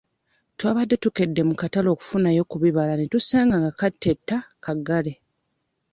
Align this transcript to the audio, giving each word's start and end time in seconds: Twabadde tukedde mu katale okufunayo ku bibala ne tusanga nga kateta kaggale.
Twabadde 0.57 0.95
tukedde 1.03 1.41
mu 1.49 1.55
katale 1.61 1.89
okufunayo 1.91 2.41
ku 2.49 2.55
bibala 2.63 2.93
ne 2.97 3.05
tusanga 3.13 3.55
nga 3.61 3.71
kateta 3.79 4.37
kaggale. 4.63 5.13